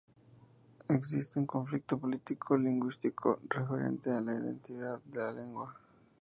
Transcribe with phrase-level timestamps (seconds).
[0.97, 5.79] Existe un conflicto político-lingüístico referente a la identidad de la lengua.